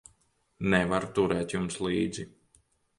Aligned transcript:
Nevaru 0.73 1.11
turēt 1.19 1.57
jums 1.59 1.81
līdzi. 1.87 2.31